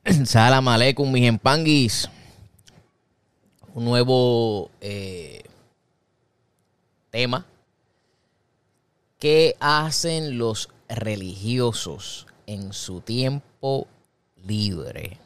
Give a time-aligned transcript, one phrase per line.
[0.24, 2.08] Salam aleikum, mis empanguis.
[3.74, 5.42] Un nuevo eh,
[7.10, 7.44] tema.
[9.18, 13.88] ¿Qué hacen los religiosos en su tiempo
[14.36, 15.18] libre?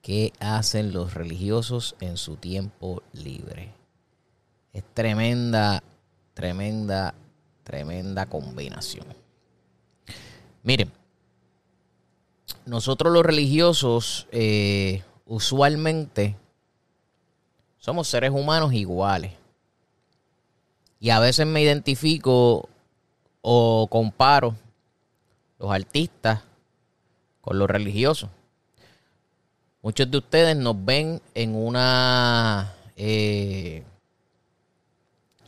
[0.00, 3.74] ¿Qué hacen los religiosos en su tiempo libre?
[4.72, 5.82] Es tremenda,
[6.32, 7.14] tremenda,
[7.64, 9.06] tremenda combinación.
[10.62, 10.90] Miren,
[12.66, 16.36] nosotros los religiosos eh, usualmente
[17.78, 19.32] somos seres humanos iguales.
[21.00, 22.68] Y a veces me identifico
[23.40, 24.54] o comparo
[25.58, 26.42] los artistas
[27.40, 28.30] con los religiosos.
[29.82, 33.82] Muchos de ustedes nos ven en una eh,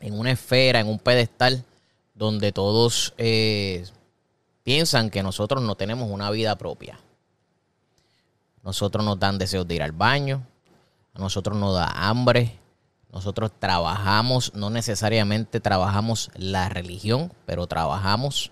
[0.01, 1.65] en una esfera, en un pedestal,
[2.15, 3.87] donde todos eh,
[4.65, 6.99] piensan que nosotros no tenemos una vida propia.
[8.65, 10.45] Nosotros nos dan deseos de ir al baño,
[11.13, 12.59] a nosotros nos da hambre,
[13.13, 18.51] nosotros trabajamos, no necesariamente trabajamos la religión, pero trabajamos.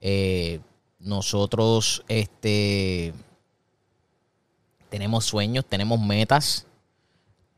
[0.00, 0.60] Eh,
[1.00, 3.14] nosotros este,
[4.90, 6.66] tenemos sueños, tenemos metas.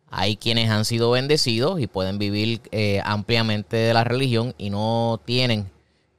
[0.09, 5.21] Hay quienes han sido bendecidos y pueden vivir eh, ampliamente de la religión y no
[5.25, 5.71] tienen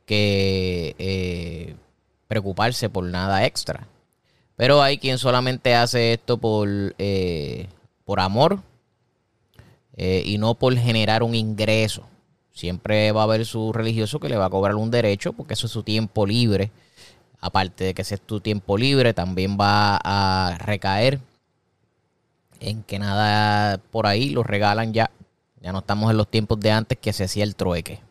[0.09, 1.75] que eh,
[2.27, 3.85] preocuparse por nada extra.
[4.55, 7.67] Pero hay quien solamente hace esto por, eh,
[8.05, 8.59] por amor
[9.95, 12.07] eh, y no por generar un ingreso.
[12.51, 15.67] Siempre va a haber su religioso que le va a cobrar un derecho porque eso
[15.67, 16.71] es su tiempo libre.
[17.39, 21.19] Aparte de que ese es tu tiempo libre, también va a recaer
[22.59, 25.11] en que nada por ahí lo regalan ya.
[25.61, 28.08] Ya no estamos en los tiempos de antes que se hacía el trueque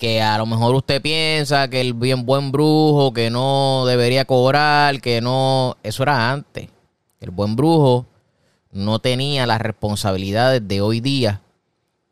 [0.00, 4.98] que a lo mejor usted piensa que el bien buen brujo, que no debería cobrar,
[5.02, 5.76] que no...
[5.82, 6.70] Eso era antes.
[7.20, 8.06] El buen brujo
[8.72, 11.42] no tenía las responsabilidades de hoy día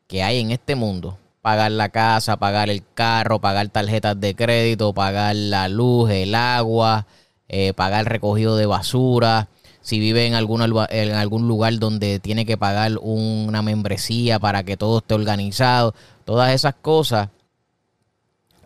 [0.06, 1.16] que hay en este mundo.
[1.40, 7.06] Pagar la casa, pagar el carro, pagar tarjetas de crédito, pagar la luz, el agua,
[7.48, 9.48] eh, pagar recogido de basura.
[9.80, 14.98] Si vive en, en algún lugar donde tiene que pagar una membresía para que todo
[14.98, 15.94] esté organizado.
[16.26, 17.30] Todas esas cosas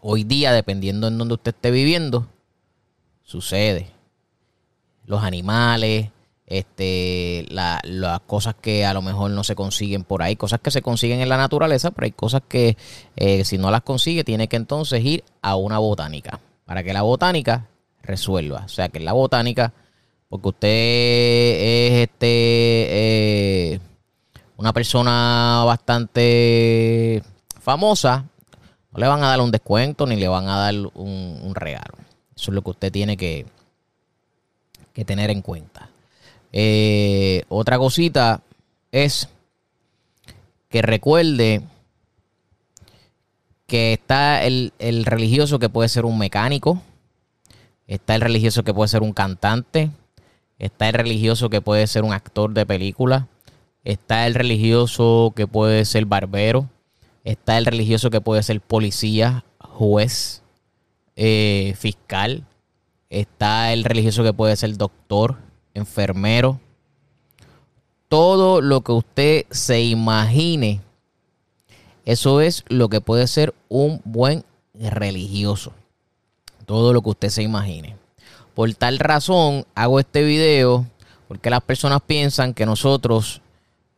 [0.02, 2.26] hoy día, dependiendo en donde usted esté viviendo,
[3.22, 3.88] sucede.
[5.06, 6.10] Los animales,
[6.46, 10.82] este, las cosas que a lo mejor no se consiguen por ahí, cosas que se
[10.82, 12.76] consiguen en la naturaleza, pero hay cosas que
[13.16, 17.02] eh, si no las consigue, tiene que entonces ir a una botánica para que la
[17.02, 17.68] botánica
[18.02, 18.62] resuelva.
[18.66, 19.72] O sea, que la botánica,
[20.28, 23.80] porque usted es este eh,
[24.56, 27.22] una persona bastante
[27.60, 28.26] famosa,
[28.92, 31.94] no le van a dar un descuento ni le van a dar un, regalo.
[32.36, 33.46] Eso es lo que usted tiene que,
[34.92, 35.88] que tener en cuenta.
[36.52, 38.42] Eh, otra cosita
[38.90, 39.28] es
[40.68, 41.62] que recuerde
[43.66, 46.82] que está el, el, religioso que puede ser un mecánico,
[47.86, 49.90] está el religioso que puede ser un cantante,
[50.58, 53.28] está el religioso que puede ser un actor de película,
[53.84, 56.68] está el religioso que puede ser barbero,
[57.24, 60.42] Está el religioso que puede ser policía, juez,
[61.16, 62.44] eh, fiscal.
[63.10, 65.36] Está el religioso que puede ser doctor,
[65.74, 66.60] enfermero.
[68.08, 70.80] Todo lo que usted se imagine,
[72.04, 74.44] eso es lo que puede ser un buen
[74.74, 75.72] religioso.
[76.66, 77.96] Todo lo que usted se imagine.
[78.54, 80.86] Por tal razón hago este video
[81.28, 83.40] porque las personas piensan que nosotros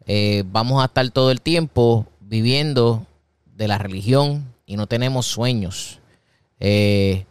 [0.07, 3.07] eh, vamos a estar todo el tiempo viviendo
[3.57, 6.01] de la religión y no tenemos sueños.
[6.61, 7.27] Eh,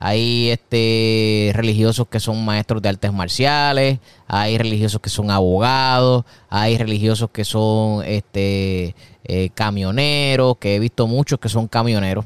[0.00, 3.98] hay este, religiosos que son maestros de artes marciales,
[4.28, 8.94] hay religiosos que son abogados, hay religiosos que son este,
[9.24, 12.24] eh, camioneros, que he visto muchos que son camioneros,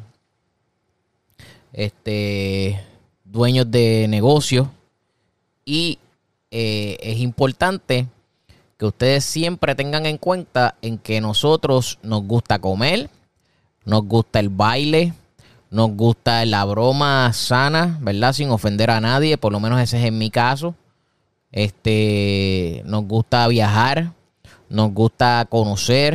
[1.72, 2.78] este,
[3.24, 4.68] dueños de negocios.
[5.64, 5.98] Y
[6.50, 8.06] eh, es importante
[8.76, 13.08] que ustedes siempre tengan en cuenta en que nosotros nos gusta comer,
[13.84, 15.14] nos gusta el baile,
[15.70, 18.32] nos gusta la broma sana, ¿verdad?
[18.32, 20.74] Sin ofender a nadie, por lo menos ese es en mi caso.
[21.50, 24.12] Este, nos gusta viajar,
[24.68, 26.14] nos gusta conocer.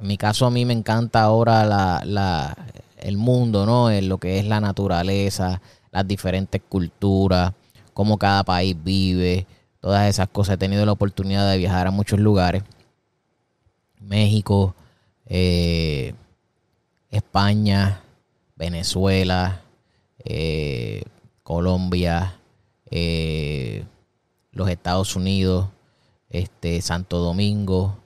[0.00, 2.56] En mi caso, a mí me encanta ahora la,
[2.98, 3.90] el mundo, ¿no?
[3.90, 7.52] En lo que es la naturaleza, las diferentes culturas,
[7.92, 9.46] cómo cada país vive,
[9.80, 10.54] todas esas cosas.
[10.54, 12.62] He tenido la oportunidad de viajar a muchos lugares.
[14.00, 14.74] México,
[15.26, 16.14] eh,
[17.14, 18.02] España,
[18.56, 19.62] Venezuela,
[20.24, 21.02] eh,
[21.42, 22.40] Colombia,
[22.90, 23.84] eh,
[24.52, 25.68] los Estados Unidos,
[26.28, 27.98] este, Santo Domingo,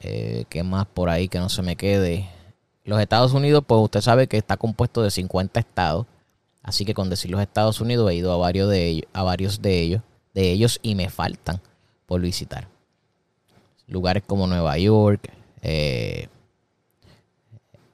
[0.00, 2.28] eh, ¿qué más por ahí que no se me quede?
[2.84, 6.06] Los Estados Unidos, pues usted sabe que está compuesto de 50 estados,
[6.62, 9.60] así que con decir los Estados Unidos he ido a varios de ellos, a varios
[9.60, 11.60] de ellos, de ellos y me faltan
[12.06, 12.68] por visitar.
[13.86, 15.30] Lugares como Nueva York,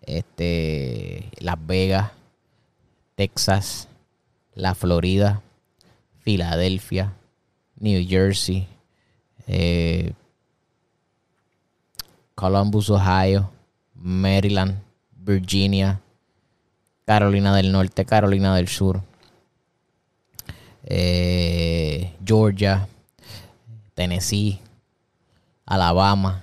[0.03, 2.13] este, Las Vegas,
[3.15, 3.89] Texas,
[4.55, 5.43] la Florida,
[6.21, 7.13] Filadelfia,
[7.77, 8.67] New Jersey,
[9.47, 10.13] eh,
[12.35, 13.51] Columbus, Ohio,
[13.95, 14.83] Maryland,
[15.13, 16.01] Virginia,
[17.05, 19.03] Carolina del Norte, Carolina del Sur,
[20.85, 22.89] eh, Georgia,
[23.95, 24.61] Tennessee,
[25.67, 26.43] Alabama,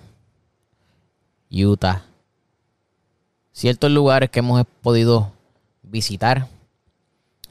[1.49, 2.03] Utah.
[3.57, 5.31] Ciertos lugares que hemos podido
[5.81, 6.47] visitar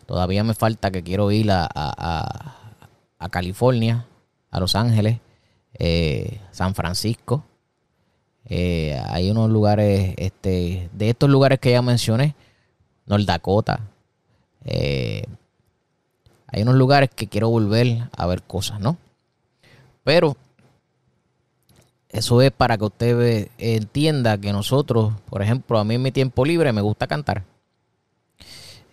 [0.06, 4.06] Todavía me falta que quiero ir a, a, California,
[4.53, 5.19] a Los Ángeles,
[5.75, 7.43] eh, San Francisco.
[8.44, 12.37] Eh, hay unos lugares, este, de estos lugares que ya mencioné,
[13.06, 13.81] North Dakota.
[14.64, 15.25] Eh,
[16.47, 18.97] hay unos lugares que quiero volver a ver cosas, ¿no?
[20.05, 20.37] Pero
[22.08, 26.44] eso es para que usted entienda que nosotros, por ejemplo, a mí en mi tiempo
[26.44, 27.44] libre me gusta cantar.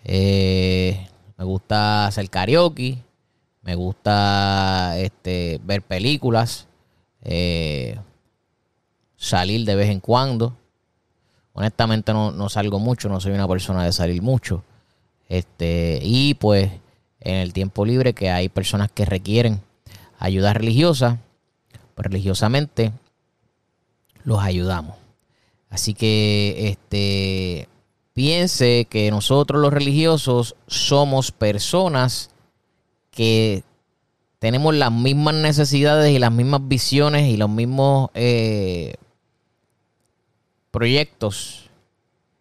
[0.04, 2.98] Eh, me gusta hacer karaoke.
[3.62, 6.66] Me gusta este, ver películas.
[7.22, 7.98] Eh,
[9.16, 10.54] salir de vez en cuando.
[11.54, 14.64] Honestamente no, salgo mucho, no soy una persona de salir mucho.
[15.28, 16.70] Este, y pues
[17.20, 19.60] en el tiempo libre que hay personas que requieren
[20.18, 21.18] ayuda religiosa,
[21.94, 22.92] pues religiosamente
[24.24, 24.96] los ayudamos.
[25.70, 27.68] Así que este
[28.12, 32.30] piense que nosotros los religiosos somos personas
[33.10, 33.64] que
[34.38, 38.94] tenemos las mismas necesidades y las mismas visiones y los mismos eh,
[40.70, 41.70] proyectos.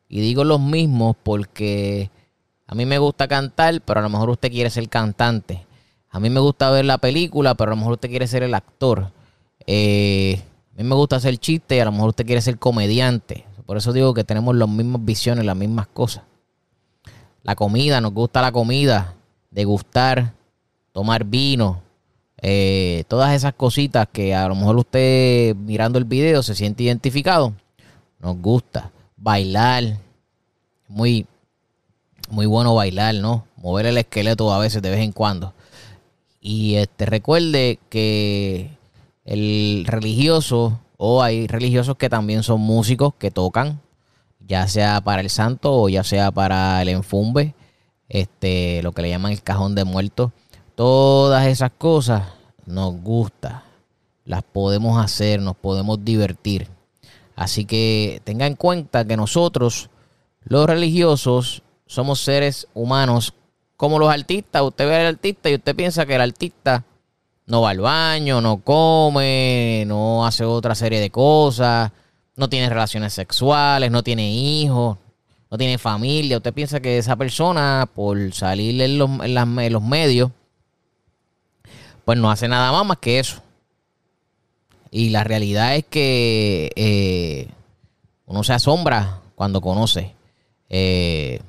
[0.10, 2.10] Y digo los mismos porque
[2.68, 5.66] a mí me gusta cantar, pero a lo mejor usted quiere ser cantante.
[6.10, 8.54] A mí me gusta ver la película, pero a lo mejor usted quiere ser el
[8.54, 9.12] actor.
[9.66, 10.42] Eh,
[10.74, 13.46] a mí me gusta hacer chistes y a lo mejor usted quiere ser comediante.
[13.66, 16.24] Por eso digo que tenemos las mismas visiones, las mismas cosas.
[17.44, 19.14] La comida, nos gusta la comida,
[19.52, 20.34] degustar,
[20.92, 21.82] tomar vino,
[22.42, 27.54] eh, todas esas cositas que a lo mejor usted mirando el video se siente identificado.
[28.20, 30.00] Nos gusta bailar,
[30.88, 31.28] muy,
[32.30, 33.46] muy bueno bailar, ¿no?
[33.58, 35.54] Mover el esqueleto a veces de vez en cuando.
[36.42, 38.72] Y este recuerde que
[39.26, 43.82] el religioso o hay religiosos que también son músicos que tocan,
[44.40, 47.56] ya sea para el santo o ya sea para el enfumbe,
[48.10, 50.32] este, lo que le llaman el cajón de muertos.
[50.76, 52.24] Todas esas cosas
[52.66, 53.64] nos gusta,
[54.26, 56.68] las podemos hacer, nos podemos divertir.
[57.36, 59.90] Así que tenga en cuenta que nosotros,
[60.44, 63.34] los religiosos, somos seres humanos
[63.78, 64.62] como los artistas.
[64.62, 66.86] Usted ve al artista y usted piensa que el artista
[67.46, 71.92] no va al baño, no come, no hace otra serie de cosas,
[72.36, 74.98] no tiene relaciones sexuales, no tiene hijos,
[75.52, 76.38] no tiene familia.
[76.38, 80.32] Usted piensa que esa persona, por salir en los, medios,
[82.06, 83.42] pues no hace nada más más que eso.
[84.90, 87.50] Y la realidad es que eh,
[88.26, 90.14] uno se asombra cuando conoce.
[90.70, 91.42] Eh,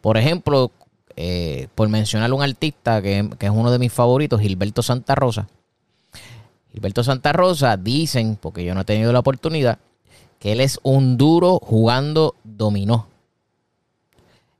[0.00, 0.70] por ejemplo,
[1.16, 5.48] eh, por mencionar un artista que, es uno de mis favoritos, Gilberto Santa Rosa.
[6.72, 9.78] Gilberto Santa Rosa dicen, porque yo no he tenido la oportunidad,
[10.40, 13.06] que él es un duro jugando dominó.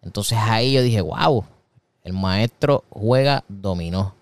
[0.02, 1.44] Entonces ahí yo dije, wow,
[2.04, 4.14] el maestro juega dominó.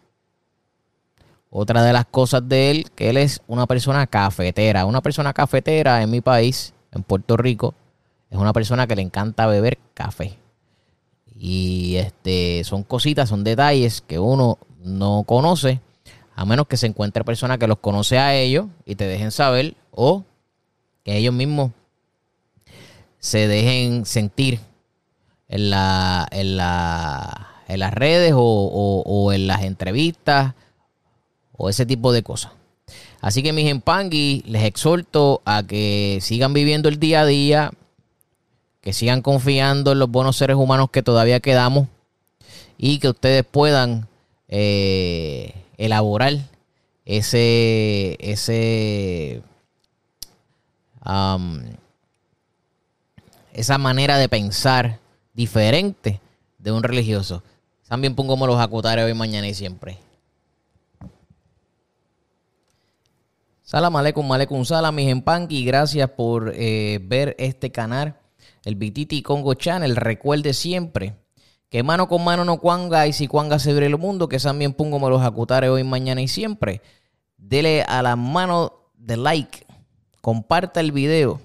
[1.50, 4.86] Otra de las cosas de él, que él es una persona cafetera.
[4.86, 7.74] Una persona cafetera en mi país, en Puerto Rico,
[8.30, 10.38] es una persona que le encanta beber café.
[11.44, 15.80] Y este, son cositas, son detalles que uno no conoce,
[16.37, 19.75] a menos que se encuentre persona que los conoce a ellos y te dejen saber,
[19.90, 20.22] o
[21.02, 21.72] que ellos mismos
[23.18, 24.61] se dejen sentir
[25.49, 30.54] en, la, en, la, en las redes o, en las entrevistas
[31.50, 32.52] o ese tipo de cosas.
[33.20, 37.72] Así que mis empangui, les exhorto a que sigan viviendo el día a día,
[38.82, 41.88] que sigan confiando en los buenos seres humanos que todavía quedamos
[42.76, 44.08] y que ustedes puedan
[44.48, 46.34] eh, elaborar
[47.04, 49.40] ese, ese,
[53.52, 54.98] esa manera de pensar
[55.32, 56.20] diferente
[56.58, 57.42] de un religioso.
[57.88, 59.98] También pongo los acutares hoy, mañana y siempre.
[63.62, 65.64] Salam aleikum, aleikum salam, mis empanqui.
[65.64, 68.16] Gracias por eh, ver este canal,
[68.64, 69.97] el Bititi Congo Channel.
[69.97, 71.16] Recuerde siempre
[71.69, 74.28] que mano con mano no cuanga y si cuanga se abre el mundo.
[74.28, 76.83] Que también pongo los acutares hoy, mañana y siempre.
[77.37, 79.66] Dele a la mano de like,
[80.21, 81.40] comparta el video,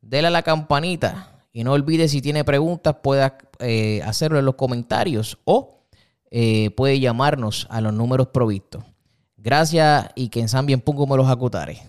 [0.00, 4.54] dele a la campanita y no olvide si tiene preguntas pueda eh, hacerlo en los
[4.54, 5.84] comentarios o
[6.30, 8.82] eh, puede llamarnos a los números provistos.
[9.36, 11.80] Gracias y que San bien pongo me los acutares.